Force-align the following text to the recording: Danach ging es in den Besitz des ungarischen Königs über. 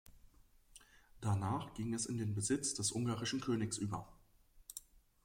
Danach 1.21 1.75
ging 1.75 1.93
es 1.93 2.07
in 2.07 2.17
den 2.17 2.33
Besitz 2.33 2.73
des 2.73 2.91
ungarischen 2.91 3.39
Königs 3.39 3.77
über. 3.77 4.11